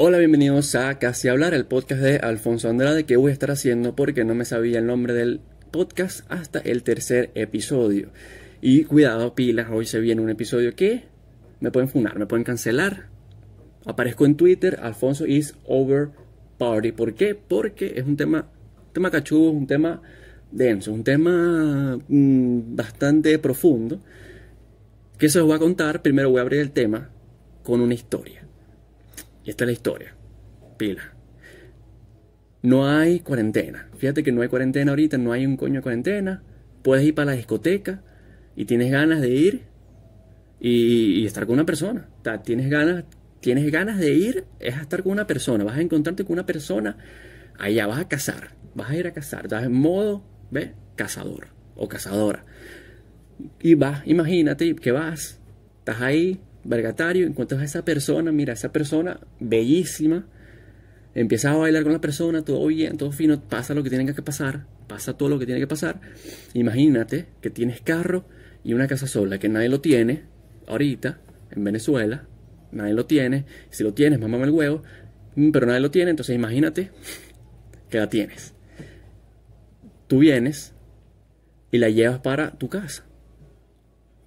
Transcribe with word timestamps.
Hola, 0.00 0.18
bienvenidos 0.18 0.76
a 0.76 0.96
Casi 1.00 1.26
Hablar, 1.26 1.54
el 1.54 1.66
podcast 1.66 2.00
de 2.00 2.18
Alfonso 2.18 2.68
Andrade 2.68 3.02
que 3.02 3.16
voy 3.16 3.30
a 3.30 3.32
estar 3.32 3.50
haciendo 3.50 3.96
porque 3.96 4.24
no 4.24 4.36
me 4.36 4.44
sabía 4.44 4.78
el 4.78 4.86
nombre 4.86 5.12
del 5.12 5.40
podcast 5.72 6.20
hasta 6.30 6.60
el 6.60 6.84
tercer 6.84 7.32
episodio. 7.34 8.10
Y 8.60 8.84
cuidado, 8.84 9.34
pilas, 9.34 9.70
hoy 9.72 9.86
se 9.86 9.98
viene 9.98 10.20
un 10.20 10.30
episodio 10.30 10.76
que 10.76 11.02
me 11.58 11.72
pueden 11.72 11.88
funar, 11.88 12.16
me 12.16 12.26
pueden 12.26 12.44
cancelar. 12.44 13.08
Aparezco 13.86 14.24
en 14.24 14.36
Twitter, 14.36 14.78
Alfonso 14.80 15.26
is 15.26 15.56
over 15.66 16.10
party. 16.58 16.92
¿Por 16.92 17.14
qué? 17.14 17.34
Porque 17.34 17.94
es 17.96 18.06
un 18.06 18.16
tema, 18.16 18.46
tema 18.92 19.10
cachudo, 19.10 19.50
un 19.50 19.66
tema 19.66 20.00
denso, 20.52 20.92
un 20.92 21.02
tema 21.02 21.98
mm, 22.06 22.76
bastante 22.76 23.36
profundo. 23.40 24.00
Que 25.18 25.28
se 25.28 25.40
os 25.40 25.46
voy 25.46 25.56
a 25.56 25.58
contar. 25.58 26.02
Primero 26.02 26.30
voy 26.30 26.38
a 26.38 26.42
abrir 26.42 26.60
el 26.60 26.70
tema 26.70 27.10
con 27.64 27.80
una 27.80 27.94
historia. 27.94 28.47
Esta 29.48 29.64
es 29.64 29.68
la 29.68 29.72
historia. 29.72 30.14
Pila. 30.76 31.14
No 32.60 32.86
hay 32.86 33.20
cuarentena. 33.20 33.88
Fíjate 33.96 34.22
que 34.22 34.30
no 34.30 34.42
hay 34.42 34.48
cuarentena 34.48 34.92
ahorita, 34.92 35.16
no 35.16 35.32
hay 35.32 35.46
un 35.46 35.56
coño 35.56 35.76
de 35.76 35.80
cuarentena. 35.80 36.42
Puedes 36.82 37.06
ir 37.06 37.14
para 37.14 37.30
la 37.30 37.32
discoteca 37.32 38.02
y 38.54 38.66
tienes 38.66 38.92
ganas 38.92 39.22
de 39.22 39.30
ir 39.30 39.62
y, 40.60 41.24
estar 41.24 41.46
con 41.46 41.54
una 41.54 41.64
persona. 41.64 42.10
Tienes 42.44 42.68
ganas, 42.68 43.04
tienes 43.40 43.72
ganas 43.72 43.98
de 43.98 44.12
ir, 44.12 44.44
es 44.60 44.76
a 44.76 44.82
estar 44.82 45.02
con 45.02 45.12
una 45.12 45.26
persona. 45.26 45.64
Vas 45.64 45.78
a 45.78 45.80
encontrarte 45.80 46.24
con 46.24 46.34
una 46.34 46.44
persona, 46.44 46.98
allá 47.58 47.86
vas 47.86 48.00
a 48.00 48.08
cazar. 48.08 48.50
Vas 48.74 48.90
a 48.90 48.96
ir 48.96 49.06
a 49.06 49.14
cazar. 49.14 49.44
Estás 49.44 49.64
en 49.64 49.72
modo, 49.72 50.26
¿ves? 50.50 50.72
Cazador 50.94 51.48
o 51.74 51.88
cazadora. 51.88 52.44
Y 53.62 53.76
vas, 53.76 54.06
imagínate 54.06 54.74
que 54.74 54.92
vas, 54.92 55.40
estás 55.78 56.02
ahí, 56.02 56.38
vergatario, 56.64 57.26
encuentras 57.26 57.60
a 57.60 57.64
esa 57.64 57.84
persona, 57.84 58.32
mira, 58.32 58.52
esa 58.52 58.72
persona 58.72 59.20
bellísima, 59.40 60.26
empiezas 61.14 61.52
a 61.52 61.56
bailar 61.56 61.82
con 61.82 61.92
la 61.92 62.00
persona, 62.00 62.42
todo 62.42 62.66
bien, 62.66 62.96
todo 62.96 63.12
fino, 63.12 63.40
pasa 63.40 63.74
lo 63.74 63.82
que 63.82 63.90
tiene 63.90 64.12
que 64.12 64.22
pasar, 64.22 64.66
pasa 64.86 65.16
todo 65.16 65.28
lo 65.28 65.38
que 65.38 65.46
tiene 65.46 65.60
que 65.60 65.66
pasar. 65.66 66.00
Imagínate 66.54 67.26
que 67.40 67.50
tienes 67.50 67.80
carro 67.80 68.26
y 68.64 68.74
una 68.74 68.86
casa 68.86 69.06
sola, 69.06 69.38
que 69.38 69.48
nadie 69.48 69.68
lo 69.68 69.80
tiene 69.80 70.24
ahorita 70.66 71.20
en 71.50 71.64
Venezuela, 71.64 72.26
nadie 72.72 72.92
lo 72.92 73.06
tiene, 73.06 73.46
si 73.70 73.82
lo 73.82 73.94
tienes, 73.94 74.20
mamá 74.20 74.38
el 74.44 74.50
huevo, 74.50 74.82
mm, 75.36 75.50
pero 75.50 75.66
nadie 75.66 75.80
lo 75.80 75.90
tiene, 75.90 76.10
entonces 76.10 76.34
imagínate 76.34 76.90
que 77.88 77.98
la 77.98 78.08
tienes. 78.08 78.54
Tú 80.06 80.18
vienes 80.18 80.74
y 81.70 81.78
la 81.78 81.88
llevas 81.90 82.20
para 82.20 82.52
tu 82.52 82.68
casa 82.68 83.07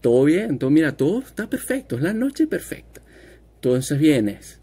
todo 0.01 0.23
bien, 0.25 0.57
todo, 0.57 0.71
mira, 0.71 0.97
todo 0.97 1.19
está 1.19 1.49
perfecto, 1.49 1.95
es 1.95 2.01
la 2.01 2.13
noche 2.13 2.47
perfecta. 2.47 3.01
Entonces 3.55 3.99
vienes, 3.99 4.59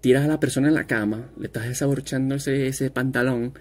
tiras 0.00 0.24
a 0.24 0.28
la 0.28 0.40
persona 0.40 0.68
en 0.68 0.74
la 0.74 0.86
cama, 0.86 1.32
le 1.36 1.46
estás 1.46 1.66
desaborchando 1.66 2.36
ese, 2.36 2.68
ese 2.68 2.90
pantalón, 2.90 3.54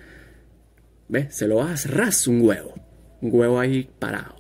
¿ves? 1.10 1.36
Se 1.36 1.48
lo 1.48 1.58
vas, 1.58 1.90
ras 1.90 2.28
un 2.28 2.42
huevo, 2.42 2.76
un 3.22 3.34
huevo 3.34 3.60
ahí 3.60 3.90
parado. 3.98 4.36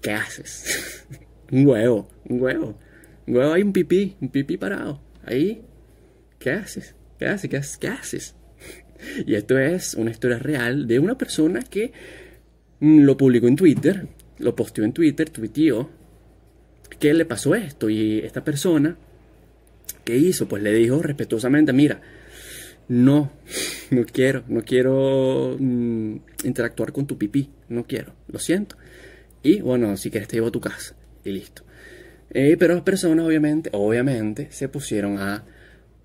¿Qué 0.00 0.12
haces? 0.12 1.04
un 1.52 1.66
huevo, 1.66 2.08
un 2.24 2.40
huevo, 2.40 2.78
un 3.26 3.36
huevo 3.36 3.52
ahí, 3.52 3.62
un 3.62 3.72
pipí, 3.72 4.16
un 4.20 4.30
pipí 4.30 4.56
parado, 4.56 5.02
ahí. 5.24 5.62
¿Qué 6.38 6.50
haces? 6.50 6.94
¿Qué 7.18 7.26
haces? 7.26 7.50
¿Qué 7.50 7.56
haces? 7.58 7.76
¿Qué 7.78 7.88
haces? 7.88 8.34
y 9.26 9.34
esto 9.34 9.58
es 9.58 9.94
una 9.94 10.10
historia 10.10 10.38
real 10.38 10.86
de 10.86 10.98
una 10.98 11.18
persona 11.18 11.60
que 11.62 11.92
lo 12.80 13.16
publicó 13.16 13.48
en 13.48 13.56
Twitter 13.56 14.08
lo 14.38 14.54
posteó 14.54 14.84
en 14.84 14.92
Twitter, 14.92 15.30
tuiteó 15.30 15.90
que 16.98 17.14
le 17.14 17.24
pasó 17.24 17.54
esto 17.54 17.90
y 17.90 18.20
esta 18.20 18.44
persona, 18.44 18.96
¿qué 20.04 20.16
hizo? 20.16 20.48
Pues 20.48 20.62
le 20.62 20.72
dijo 20.72 21.02
respetuosamente, 21.02 21.72
mira, 21.72 22.00
no, 22.88 23.32
no 23.90 24.04
quiero, 24.04 24.44
no 24.48 24.62
quiero 24.62 25.56
mm, 25.58 26.16
interactuar 26.44 26.92
con 26.92 27.06
tu 27.06 27.18
pipí, 27.18 27.50
no 27.68 27.84
quiero, 27.84 28.14
lo 28.28 28.38
siento. 28.38 28.76
Y 29.42 29.60
bueno, 29.60 29.96
si 29.96 30.10
quieres 30.10 30.28
te 30.28 30.36
llevo 30.36 30.48
a 30.48 30.52
tu 30.52 30.60
casa 30.60 30.94
y 31.24 31.30
listo. 31.30 31.62
Eh, 32.30 32.56
pero 32.58 32.74
las 32.74 32.82
personas 32.82 33.24
obviamente, 33.24 33.70
obviamente, 33.72 34.48
se 34.50 34.68
pusieron 34.68 35.18
a 35.18 35.44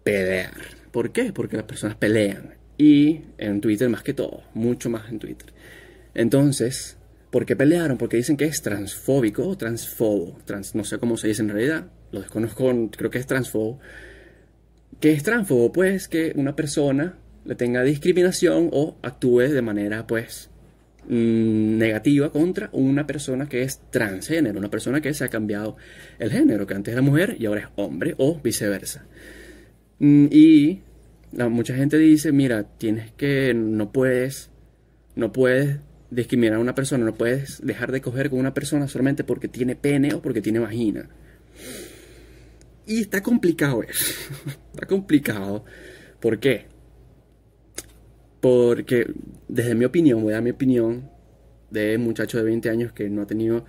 pelear. 0.04 0.54
¿Por 0.92 1.12
qué? 1.12 1.34
Porque 1.34 1.58
las 1.58 1.66
personas 1.66 1.96
pelean. 1.96 2.56
Y 2.78 3.22
en 3.38 3.62
Twitter 3.62 3.90
más 3.90 4.04
que 4.04 4.14
todo, 4.14 4.44
mucho 4.54 4.90
más 4.90 5.10
en 5.10 5.20
Twitter. 5.20 5.54
Entonces, 6.14 6.98
¿Por 7.32 7.46
qué 7.46 7.56
pelearon? 7.56 7.98
Porque 7.98 8.18
dicen 8.18 8.36
que 8.36 8.46
es 8.46 8.62
transfóbico 8.62 9.48
o 9.48 9.58
transfobo. 9.58 10.38
Trans, 10.44 10.76
no 10.76 10.84
sé 10.84 11.00
cómo 11.00 11.16
se 11.16 11.30
dice 11.30 11.42
en 11.42 11.50
realidad. 11.50 11.88
Lo 12.12 12.20
desconozco, 12.20 12.90
creo 12.92 13.10
que 13.10 13.20
es 13.20 13.26
transfobo. 13.26 13.80
¿Qué 15.00 15.14
es 15.14 15.24
transfobo? 15.24 15.72
Pues 15.72 16.10
que 16.10 16.34
una 16.36 16.58
persona 16.58 17.18
le 17.46 17.56
tenga 17.56 17.84
discriminación 17.84 18.70
o 18.74 18.98
actúe 19.02 19.48
de 19.48 19.62
manera, 19.62 20.06
pues, 20.06 20.50
mm, 21.08 21.78
negativa 21.78 22.32
contra 22.32 22.70
una 22.74 23.08
persona 23.08 23.48
que 23.48 23.64
es 23.64 23.80
transgénero, 23.90 24.60
una 24.60 24.70
persona 24.70 25.00
que 25.00 25.14
se 25.14 25.24
ha 25.24 25.30
cambiado 25.30 25.78
el 26.20 26.32
género, 26.32 26.68
que 26.68 26.74
antes 26.74 26.92
era 26.92 27.02
mujer 27.02 27.38
y 27.40 27.46
ahora 27.46 27.62
es 27.62 27.68
hombre 27.78 28.14
o 28.18 28.42
viceversa. 28.42 29.06
Mm, 30.00 30.28
y 30.32 30.82
mucha 31.50 31.76
gente 31.76 31.98
dice, 31.98 32.34
mira, 32.34 32.64
tienes 32.78 33.12
que, 33.14 33.54
no 33.54 33.94
puedes, 33.94 34.52
no 35.16 35.32
puedes 35.32 35.80
discriminar 36.12 36.58
a 36.58 36.60
una 36.60 36.76
persona, 36.76 37.06
no 37.06 37.16
puedes 37.16 37.66
dejar 37.66 37.92
de 37.92 38.02
coger 38.02 38.30
con 38.30 38.38
una 38.38 38.54
persona 38.54 38.88
solamente 38.88 39.24
porque 39.24 39.48
tiene 39.48 39.76
pene 39.76 40.14
o 40.14 40.22
porque 40.22 40.42
tiene 40.42 40.60
vagina. 40.60 41.10
Y 42.86 43.02
está 43.02 43.24
complicado 43.24 43.82
eso. 43.82 44.14
está 44.74 44.86
complicado. 44.86 45.64
¿Por 46.20 46.40
qué? 46.40 46.66
Porque, 48.42 49.12
desde 49.48 49.74
mi 49.74 49.86
opinión, 49.86 50.22
voy 50.22 50.34
a 50.34 50.36
dar 50.36 50.44
mi 50.44 50.50
opinión 50.50 51.10
de 51.70 51.98
muchacho 51.98 52.38
de 52.38 52.44
20 52.44 52.70
años 52.70 52.92
que 52.92 53.10
no 53.10 53.22
ha 53.22 53.28
tenido 53.28 53.66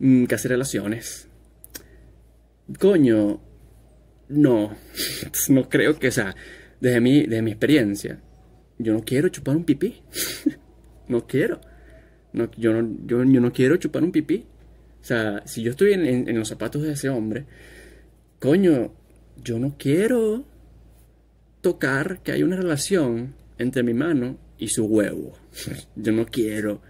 mm, 0.00 0.24
que 0.24 0.34
hacer 0.34 0.50
relaciones. 0.50 1.28
Coño, 2.78 3.40
no. 4.28 4.76
no 5.48 5.68
creo 5.68 5.98
que, 5.98 6.08
o 6.08 6.12
sea, 6.12 6.34
desde 6.80 7.00
mi, 7.00 7.22
desde 7.22 7.42
mi 7.42 7.52
experiencia, 7.52 8.20
yo 8.78 8.92
no 8.94 9.04
quiero 9.04 9.28
chupar 9.28 9.56
un 9.56 9.64
pipí. 9.64 10.02
no 11.12 11.26
quiero. 11.26 11.60
No, 12.32 12.50
yo, 12.56 12.72
no, 12.72 12.96
yo, 13.06 13.24
no 13.24 13.52
quiero 13.52 13.76
chupar 13.76 14.02
un 14.02 14.12
pipí. 14.12 14.46
O 15.00 15.04
sea, 15.04 15.42
si 15.46 15.62
yo 15.62 15.70
estoy 15.70 15.92
en, 15.92 16.38
los 16.38 16.48
zapatos 16.48 16.82
de 16.82 16.92
ese 16.92 17.08
hombre, 17.08 17.46
coño, 18.38 18.94
yo 19.36 19.58
no 19.58 19.76
quiero 19.78 20.44
tocar 21.60 22.22
que 22.22 22.32
hay 22.32 22.42
una 22.42 22.56
relación 22.56 23.34
entre 23.58 23.82
mi 23.82 23.94
mano 23.94 24.38
y 24.58 24.68
su 24.68 24.86
huevo. 24.86 25.34
yo 25.96 26.12
no 26.12 26.26
quiero. 26.26 26.82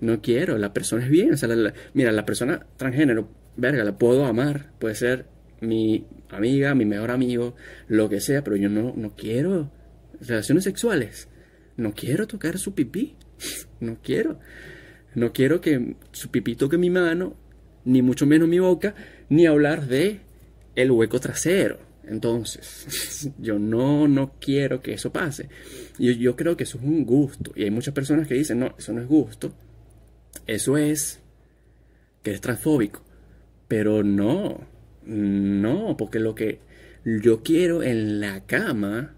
No 0.00 0.22
quiero. 0.22 0.56
La 0.58 0.72
persona 0.72 1.04
es 1.04 1.10
bien. 1.10 1.34
O 1.34 1.36
sea, 1.36 1.48
mira, 1.92 2.12
la 2.12 2.24
persona 2.24 2.66
transgénero, 2.76 3.28
verga, 3.56 3.84
la 3.84 3.98
puedo 3.98 4.24
amar. 4.24 4.72
Puede 4.78 4.94
ser 4.94 5.26
mi 5.60 6.06
amiga, 6.30 6.74
mi 6.74 6.86
mejor 6.86 7.10
amigo, 7.10 7.54
lo 7.88 8.08
que 8.08 8.20
sea, 8.20 8.42
pero 8.42 8.56
yo 8.56 8.68
no, 8.68 8.94
no 8.96 9.14
quiero 9.14 9.70
relaciones 10.20 10.64
sexuales. 10.64 11.28
No 11.76 11.92
quiero 11.92 12.26
tocar 12.26 12.58
su 12.58 12.74
pipí. 12.74 13.16
No 13.80 13.96
quiero. 14.02 14.38
No 15.14 15.32
quiero 15.32 15.60
que 15.60 15.96
su 16.12 16.30
pipí 16.30 16.54
toque 16.54 16.76
mi 16.76 16.90
mano, 16.90 17.34
ni 17.84 18.02
mucho 18.02 18.26
menos 18.26 18.48
mi 18.48 18.58
boca, 18.58 18.94
ni 19.28 19.46
hablar 19.46 19.86
de 19.86 20.20
el 20.76 20.90
hueco 20.90 21.18
trasero. 21.18 21.78
Entonces, 22.04 23.30
yo 23.38 23.58
no, 23.58 24.08
no 24.08 24.34
quiero 24.40 24.82
que 24.82 24.92
eso 24.92 25.12
pase. 25.12 25.48
Y 25.98 26.16
yo 26.18 26.36
creo 26.36 26.56
que 26.56 26.64
eso 26.64 26.78
es 26.78 26.84
un 26.84 27.04
gusto. 27.04 27.52
Y 27.54 27.64
hay 27.64 27.70
muchas 27.70 27.94
personas 27.94 28.26
que 28.28 28.34
dicen, 28.34 28.60
no, 28.60 28.74
eso 28.78 28.92
no 28.92 29.00
es 29.00 29.08
gusto. 29.08 29.52
Eso 30.46 30.76
es 30.76 31.20
que 32.22 32.30
eres 32.30 32.40
transfóbico. 32.40 33.02
Pero 33.68 34.02
no, 34.02 34.66
no, 35.04 35.96
porque 35.96 36.18
lo 36.18 36.34
que 36.34 36.60
yo 37.04 37.42
quiero 37.42 37.82
en 37.82 38.20
la 38.20 38.44
cama, 38.46 39.14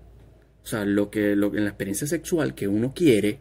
o 0.63 0.67
sea, 0.67 0.85
lo 0.85 1.11
que, 1.11 1.35
lo, 1.35 1.57
en 1.57 1.65
la 1.65 1.71
experiencia 1.71 2.07
sexual 2.07 2.55
que 2.55 2.69
uno 2.69 2.93
quiere, 2.95 3.41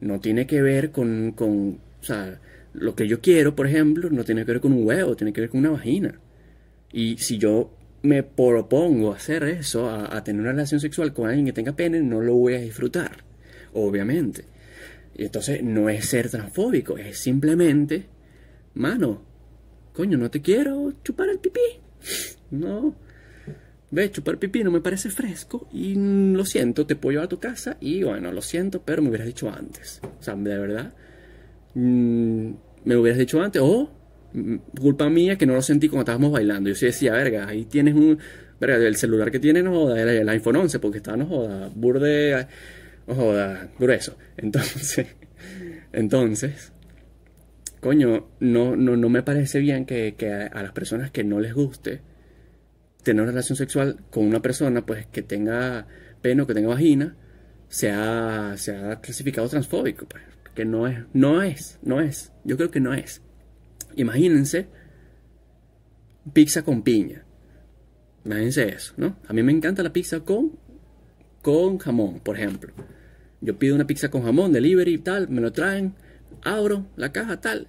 no 0.00 0.20
tiene 0.20 0.46
que 0.46 0.62
ver 0.62 0.90
con, 0.90 1.32
con, 1.32 1.78
o 2.00 2.04
sea, 2.04 2.40
lo 2.72 2.94
que 2.94 3.08
yo 3.08 3.20
quiero, 3.20 3.54
por 3.54 3.66
ejemplo, 3.66 4.08
no 4.10 4.24
tiene 4.24 4.44
que 4.44 4.52
ver 4.52 4.60
con 4.60 4.72
un 4.72 4.86
huevo, 4.86 5.16
tiene 5.16 5.32
que 5.32 5.40
ver 5.40 5.50
con 5.50 5.60
una 5.60 5.70
vagina. 5.70 6.20
Y 6.92 7.18
si 7.18 7.38
yo 7.38 7.72
me 8.02 8.22
propongo 8.22 9.12
hacer 9.12 9.44
eso, 9.44 9.90
a, 9.90 10.22
tener 10.24 10.40
una 10.40 10.52
relación 10.52 10.80
sexual 10.80 11.12
con 11.12 11.28
alguien 11.28 11.46
que 11.46 11.52
tenga 11.52 11.76
pene, 11.76 12.00
no 12.00 12.20
lo 12.20 12.34
voy 12.34 12.54
a 12.54 12.60
disfrutar, 12.60 13.24
obviamente. 13.72 14.44
Y 15.14 15.24
entonces 15.24 15.62
no 15.62 15.88
es 15.88 16.06
ser 16.06 16.30
transfóbico, 16.30 16.96
es 16.96 17.18
simplemente, 17.18 18.06
mano, 18.74 19.22
coño, 19.92 20.16
no 20.16 20.30
te 20.30 20.40
quiero 20.40 20.94
chupar 21.04 21.28
el 21.28 21.38
pipí. 21.38 21.60
No 22.50 22.94
ve, 23.90 24.10
chupar 24.10 24.38
pipí 24.38 24.62
no 24.62 24.70
me 24.70 24.80
parece 24.80 25.10
fresco 25.10 25.68
y 25.72 25.94
lo 25.96 26.44
siento, 26.44 26.86
te 26.86 26.96
puedo 26.96 27.12
llevar 27.12 27.26
a 27.26 27.28
tu 27.28 27.38
casa 27.38 27.76
y 27.80 28.02
bueno, 28.02 28.32
lo 28.32 28.42
siento, 28.42 28.82
pero 28.82 29.02
me 29.02 29.08
hubieras 29.08 29.26
dicho 29.26 29.50
antes. 29.50 30.00
O 30.02 30.22
sea, 30.22 30.34
de 30.36 30.58
verdad, 30.58 30.94
mm, 31.74 32.50
me 32.84 32.96
hubieras 32.96 33.18
dicho 33.18 33.40
antes 33.42 33.60
o 33.64 33.90
mm, 34.32 34.56
culpa 34.80 35.08
mía 35.08 35.36
que 35.36 35.46
no 35.46 35.54
lo 35.54 35.62
sentí 35.62 35.88
cuando 35.88 36.02
estábamos 36.02 36.32
bailando. 36.32 36.68
Yo 36.68 36.74
sí 36.74 36.86
decía, 36.86 37.12
verga, 37.12 37.48
ahí 37.48 37.64
tienes 37.64 37.94
un, 37.94 38.18
Pero 38.58 38.76
el 38.76 38.96
celular 38.96 39.30
que 39.30 39.40
tiene 39.40 39.62
no 39.62 39.72
joda, 39.72 40.00
el, 40.02 40.08
el 40.08 40.28
iPhone 40.28 40.56
11, 40.56 40.78
porque 40.80 40.98
está 40.98 41.16
no 41.16 41.26
joda, 41.26 41.70
burde, 41.74 42.46
no 43.06 43.14
joda, 43.14 43.70
grueso. 43.78 44.16
Entonces, 44.36 45.06
entonces, 45.92 46.72
coño, 47.80 48.28
no, 48.40 48.76
no, 48.76 48.96
no 48.96 49.08
me 49.08 49.22
parece 49.22 49.58
bien 49.58 49.86
que, 49.86 50.14
a 50.52 50.62
las 50.62 50.72
personas 50.72 51.10
que 51.10 51.24
no 51.24 51.40
les 51.40 51.54
guste 51.54 52.00
tener 53.02 53.22
una 53.22 53.32
relación 53.32 53.56
sexual 53.56 54.00
con 54.10 54.24
una 54.24 54.40
persona, 54.40 54.84
pues 54.84 55.06
que 55.06 55.22
tenga 55.22 55.86
pene 56.22 56.42
o 56.42 56.46
que 56.46 56.54
tenga 56.54 56.68
vagina, 56.68 57.16
sea, 57.68 58.54
sea 58.56 59.00
clasificado 59.00 59.48
transfóbico, 59.48 60.06
pues, 60.06 60.22
que 60.54 60.64
no 60.64 60.86
es, 60.86 60.98
no 61.12 61.42
es, 61.42 61.78
no 61.82 62.00
es, 62.00 62.32
yo 62.44 62.56
creo 62.56 62.70
que 62.70 62.80
no 62.80 62.92
es. 62.92 63.22
Imagínense 63.96 64.68
pizza 66.32 66.62
con 66.62 66.82
piña. 66.82 67.24
Imagínense 68.24 68.68
eso, 68.68 68.94
¿no? 68.96 69.16
A 69.26 69.32
mí 69.32 69.42
me 69.42 69.52
encanta 69.52 69.82
la 69.82 69.92
pizza 69.92 70.20
con, 70.20 70.58
con 71.42 71.78
jamón, 71.78 72.20
por 72.20 72.36
ejemplo. 72.36 72.72
Yo 73.40 73.58
pido 73.58 73.74
una 73.74 73.86
pizza 73.86 74.10
con 74.10 74.22
jamón, 74.22 74.52
delivery 74.52 74.94
y 74.94 74.98
tal, 74.98 75.28
me 75.28 75.40
lo 75.40 75.52
traen, 75.52 75.94
abro 76.42 76.86
la 76.96 77.12
caja 77.12 77.40
tal, 77.40 77.66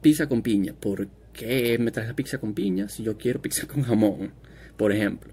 pizza 0.00 0.28
con 0.28 0.42
piña. 0.42 0.74
¿Por 0.74 1.08
qué 1.32 1.78
me 1.78 1.92
traes 1.92 2.08
la 2.08 2.16
pizza 2.16 2.38
con 2.38 2.54
piña 2.54 2.88
si 2.88 3.04
yo 3.04 3.16
quiero 3.16 3.40
pizza 3.40 3.66
con 3.66 3.82
jamón? 3.82 4.32
Por 4.76 4.92
ejemplo. 4.92 5.32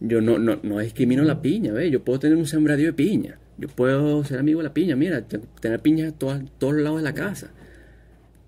Yo 0.00 0.20
no, 0.20 0.38
no, 0.38 0.58
no 0.62 0.78
discrimino 0.80 1.22
la 1.22 1.40
piña, 1.40 1.72
¿ves? 1.72 1.90
Yo 1.90 2.04
puedo 2.04 2.18
tener 2.18 2.36
un 2.36 2.46
sembradío 2.46 2.86
de 2.86 2.92
piña. 2.92 3.38
Yo 3.56 3.68
puedo 3.68 4.24
ser 4.24 4.38
amigo 4.38 4.60
de 4.60 4.64
la 4.64 4.74
piña, 4.74 4.96
mira, 4.96 5.26
tener 5.60 5.80
piña 5.80 6.08
a 6.08 6.12
todos, 6.12 6.42
todos 6.58 6.74
lados 6.74 6.98
de 6.98 7.04
la 7.04 7.14
casa. 7.14 7.52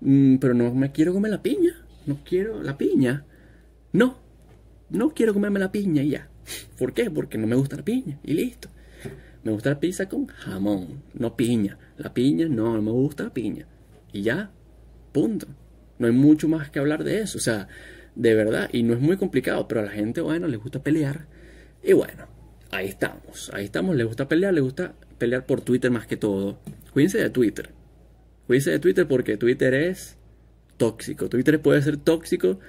Mm, 0.01 0.37
pero 0.37 0.53
no 0.53 0.73
me 0.73 0.91
quiero 0.91 1.13
comer 1.13 1.31
la 1.31 1.41
piña. 1.41 1.71
No 2.05 2.19
quiero 2.23 2.61
la 2.61 2.77
piña. 2.77 3.25
No, 3.93 4.17
no 4.89 5.13
quiero 5.13 5.33
comerme 5.33 5.59
la 5.59 5.71
piña 5.71 6.03
y 6.03 6.09
ya. 6.09 6.29
¿Por 6.77 6.93
qué? 6.93 7.09
Porque 7.09 7.37
no 7.37 7.47
me 7.47 7.55
gusta 7.55 7.77
la 7.77 7.83
piña 7.83 8.19
y 8.23 8.33
listo. 8.33 8.69
Me 9.43 9.51
gusta 9.51 9.69
la 9.71 9.79
pizza 9.79 10.09
con 10.09 10.27
jamón, 10.27 11.03
no 11.13 11.35
piña. 11.35 11.77
La 11.97 12.13
piña, 12.13 12.47
no, 12.47 12.75
no 12.75 12.81
me 12.81 12.91
gusta 12.91 13.23
la 13.23 13.33
piña. 13.33 13.65
Y 14.11 14.21
ya, 14.21 14.51
punto. 15.11 15.47
No 15.99 16.07
hay 16.07 16.13
mucho 16.13 16.47
más 16.47 16.69
que 16.69 16.79
hablar 16.79 17.03
de 17.03 17.21
eso. 17.21 17.37
O 17.37 17.41
sea, 17.41 17.67
de 18.17 18.33
verdad, 18.33 18.69
y 18.73 18.81
no 18.81 18.95
es 18.95 18.99
muy 18.99 19.15
complicado, 19.15 19.67
pero 19.67 19.81
a 19.81 19.83
la 19.83 19.91
gente, 19.91 20.21
bueno, 20.21 20.47
les 20.47 20.59
gusta 20.59 20.81
pelear. 20.81 21.27
Y 21.83 21.93
bueno, 21.93 22.27
ahí 22.71 22.87
estamos, 22.87 23.51
ahí 23.53 23.65
estamos, 23.65 23.95
les 23.95 24.07
gusta 24.07 24.27
pelear, 24.27 24.53
les 24.55 24.63
gusta 24.63 24.95
pelear 25.19 25.45
por 25.45 25.61
Twitter 25.61 25.91
más 25.91 26.07
que 26.07 26.17
todo. 26.17 26.59
Cuídense 26.93 27.19
de 27.19 27.29
Twitter. 27.29 27.69
Cuídense 28.47 28.71
de 28.71 28.79
Twitter 28.79 29.07
porque 29.07 29.37
Twitter 29.37 29.75
es 29.75 30.17
tóxico. 30.77 31.29
Twitter 31.29 31.61
puede 31.61 31.81
ser 31.83 31.97
tóxico 31.97 32.59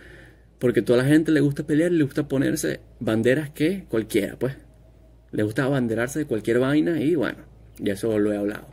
porque 0.59 0.83
toda 0.83 1.03
la 1.03 1.09
gente 1.09 1.33
le 1.33 1.41
gusta 1.41 1.67
pelear 1.67 1.93
le 1.93 2.05
gusta 2.05 2.29
ponerse 2.29 2.81
banderas 3.01 3.49
que 3.51 3.85
cualquiera, 3.89 4.39
pues. 4.39 4.55
Le 5.33 5.43
gusta 5.45 5.65
abanderarse 5.65 6.19
de 6.21 6.25
cualquier 6.27 6.59
vaina 6.59 7.01
y 7.01 7.15
bueno, 7.15 7.39
ya 7.79 7.95
eso 7.95 8.19
lo 8.19 8.35
he 8.35 8.37
hablado. 8.37 8.69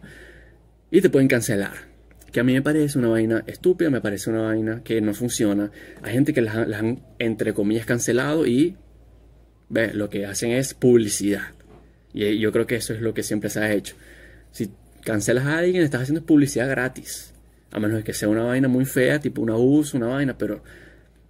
Y 0.92 1.00
te 1.00 1.10
pueden 1.10 1.30
cancelar. 1.30 1.95
Que 2.36 2.42
a 2.42 2.44
mí 2.44 2.52
me 2.52 2.62
parece 2.62 3.00
una 3.00 3.08
vaina 3.08 3.46
estúpida, 3.48 3.90
me 3.90 4.02
parece 4.02 4.30
una 4.30 4.42
vaina 4.42 4.82
que 4.84 5.00
no 5.00 5.14
funciona. 5.14 5.72
Hay 6.02 6.12
gente 6.12 6.34
que 6.34 6.42
las, 6.42 6.54
han, 6.54 7.00
entre 7.18 7.54
comillas, 7.54 7.86
cancelado 7.86 8.46
y 8.46 8.76
ve, 9.70 9.94
lo 9.94 10.10
que 10.10 10.26
hacen 10.26 10.52
es 10.52 10.74
publicidad. 10.74 11.54
Y 12.14 12.38
yo 12.38 12.52
creo 12.52 12.68
que 12.68 12.76
eso 12.76 12.94
es 12.94 13.00
lo 13.00 13.14
que 13.14 13.24
siempre 13.24 13.50
se 13.50 13.62
ha 13.62 13.72
hecho. 13.72 13.96
Si 14.52 14.70
cancelas 15.06 15.46
a 15.46 15.60
alguien, 15.60 15.82
estás 15.82 16.02
haciendo 16.02 16.26
publicidad 16.26 16.70
gratis. 16.70 17.34
A 17.72 17.80
menos 17.80 18.00
de 18.00 18.04
que 18.04 18.12
sea 18.12 18.28
una 18.28 18.44
vaina 18.44 18.68
muy 18.68 18.84
fea, 18.84 19.18
tipo 19.18 19.42
un 19.42 19.52
abuso, 19.52 19.96
una 19.96 20.08
vaina, 20.08 20.38
pero 20.38 20.62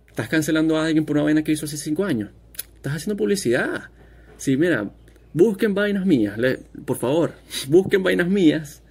estás 0.07 0.28
cancelando 0.28 0.75
a 0.75 0.88
alguien 0.88 1.06
por 1.06 1.18
una 1.18 1.25
vaina 1.25 1.44
que 1.44 1.52
hizo 1.52 1.66
hace 1.66 1.78
cinco 1.78 2.04
años. 2.04 2.31
Estás 2.78 2.96
haciendo 2.96 3.16
publicidad. 3.16 3.92
Sí, 4.38 4.57
mira, 4.57 4.90
busquen 5.34 5.75
vainas 5.75 6.07
mías, 6.07 6.36
le, 6.40 6.62
por 6.84 6.98
favor, 6.98 7.34
busquen 7.68 8.02
vainas 8.02 8.28
mías 8.28 8.81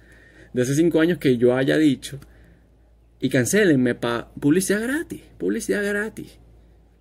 de 0.55 0.61
hace 0.61 0.73
cinco 0.73 1.01
años 1.01 1.17
que 1.17 1.35
yo 1.35 1.53
haya 1.53 1.77
dicho 1.77 2.17
y 3.19 3.27
cancelenme 3.27 3.93
para 3.93 4.29
publicidad 4.39 4.81
gratis, 4.81 5.21
publicidad 5.37 5.83
gratis. 5.83 6.37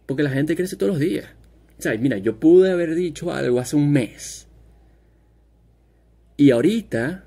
Porque 0.06 0.24
la 0.24 0.30
gente 0.30 0.56
crece 0.56 0.74
todos 0.74 0.94
los 0.94 0.98
días. 1.00 1.26
O 1.78 1.82
sea, 1.82 1.96
mira, 1.96 2.18
yo 2.18 2.40
pude 2.40 2.72
haber 2.72 2.96
dicho 2.96 3.32
algo 3.32 3.60
hace 3.60 3.76
un 3.76 3.92
mes. 3.92 4.48
Y 6.36 6.50
ahorita 6.50 7.26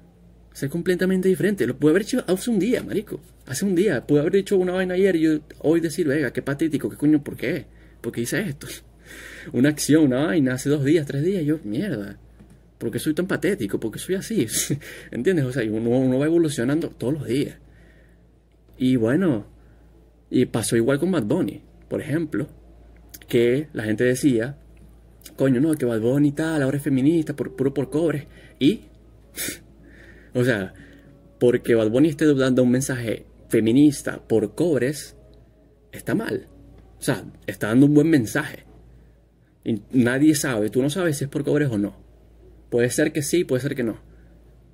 ser 0.51 0.69
completamente 0.69 1.29
diferente. 1.29 1.65
Lo 1.65 1.77
pude 1.77 1.91
haber 1.91 2.01
hecho 2.01 2.25
hace 2.27 2.49
un 2.49 2.59
día, 2.59 2.83
marico. 2.83 3.21
Hace 3.45 3.63
un 3.63 3.73
día. 3.73 4.05
Pude 4.05 4.19
haber 4.19 4.33
dicho 4.33 4.57
una 4.57 4.73
vaina 4.73 4.95
ayer 4.95 5.15
y 5.15 5.21
yo 5.21 5.39
hoy 5.59 5.79
decir, 5.79 6.07
venga, 6.07 6.33
qué 6.33 6.41
patético, 6.41 6.89
qué 6.89 6.97
coño, 6.97 7.23
¿por 7.23 7.37
qué? 7.37 7.65
¿Por 8.01 8.11
qué 8.11 8.21
hice 8.21 8.41
esto? 8.41 8.67
Una 9.53 9.69
acción, 9.69 10.03
una 10.03 10.25
vaina 10.25 10.55
hace 10.55 10.69
dos 10.69 10.83
días, 10.83 11.07
tres 11.07 11.23
días. 11.23 11.45
Yo, 11.45 11.57
mierda. 11.63 12.19
¿Por 12.77 12.91
qué 12.91 12.99
soy 12.99 13.13
tan 13.13 13.27
patético? 13.27 13.79
¿Por 13.79 13.91
qué 13.91 13.99
soy 13.99 14.15
así? 14.15 14.47
¿Entiendes? 15.11 15.45
O 15.45 15.51
sea, 15.51 15.63
uno, 15.69 15.89
uno 15.89 16.19
va 16.19 16.25
evolucionando 16.25 16.89
todos 16.89 17.13
los 17.13 17.25
días. 17.25 17.57
Y 18.77 18.95
bueno, 18.95 19.47
y 20.29 20.45
pasó 20.45 20.75
igual 20.75 20.99
con 20.99 21.11
Bad 21.11 21.23
Bunny, 21.23 21.61
por 21.89 22.01
ejemplo, 22.01 22.47
que 23.27 23.69
la 23.73 23.83
gente 23.83 24.03
decía, 24.03 24.57
coño, 25.35 25.59
no, 25.59 25.73
que 25.73 25.85
Bad 25.85 26.01
Bunny 26.01 26.31
tal, 26.31 26.61
ahora 26.61 26.77
es 26.77 26.83
feminista, 26.83 27.35
por, 27.35 27.55
puro 27.55 27.73
por 27.73 27.89
cobre. 27.89 28.27
Y 28.59 28.81
o 30.33 30.43
sea, 30.43 30.73
porque 31.39 31.75
Bad 31.75 31.89
Bunny 31.89 32.09
esté 32.09 32.33
dando 32.35 32.63
un 32.63 32.71
mensaje 32.71 33.25
feminista 33.49 34.21
por 34.27 34.53
cobres, 34.55 35.15
está 35.91 36.13
mal. 36.13 36.47
O 36.99 37.01
sea, 37.01 37.23
está 37.45 37.67
dando 37.67 37.85
un 37.85 37.93
buen 37.93 38.09
mensaje. 38.09 38.65
Y 39.63 39.81
nadie 39.91 40.35
sabe, 40.35 40.69
tú 40.69 40.81
no 40.81 40.89
sabes 40.89 41.17
si 41.17 41.25
es 41.25 41.29
por 41.29 41.43
cobres 41.43 41.69
o 41.69 41.77
no. 41.77 42.06
Puede 42.69 42.89
ser 42.89 43.11
que 43.11 43.21
sí, 43.21 43.43
puede 43.43 43.61
ser 43.61 43.75
que 43.75 43.83
no. 43.83 43.99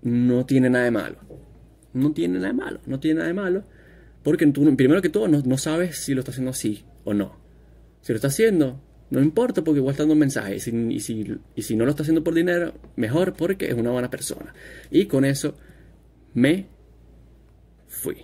No 0.02 0.46
tiene 0.46 0.70
nada 0.70 0.86
de 0.86 0.92
malo. 0.92 1.18
No 1.94 2.12
tiene 2.12 2.40
nada 2.40 2.48
de 2.48 2.54
malo, 2.54 2.80
no 2.86 3.00
tiene 3.00 3.20
nada 3.20 3.28
de 3.28 3.34
malo. 3.34 3.64
Porque 4.24 4.48
primero 4.48 5.02
que 5.02 5.10
todo, 5.10 5.28
no, 5.28 5.58
sabes 5.58 5.98
si 5.98 6.14
lo 6.14 6.22
está 6.22 6.32
haciendo 6.32 6.52
así 6.52 6.86
o 7.04 7.14
no. 7.14 7.38
Si 8.02 8.14
lo 8.14 8.16
está 8.16 8.30
haciendo, 8.30 8.82
no 9.10 9.22
importa 9.22 9.64
porque 9.64 9.80
igual 9.80 9.94
está 9.94 10.04
dando 10.04 10.14
un 10.14 10.20
mensaje. 10.20 10.56
Y 10.56 11.00
si, 11.00 11.76
no 11.76 11.86
lo 11.86 11.92
está 11.92 12.04
haciendo 12.04 12.24
por 12.24 12.34
dinero, 12.34 12.74
mejor 12.96 13.34
porque 13.34 13.68
es 13.68 13.74
una 13.74 13.92
buena 13.92 14.10
persona. 14.10 14.54
Y 14.90 15.06
con 15.06 15.26
eso 15.26 15.56
me 16.34 16.68
fui. 17.88 18.18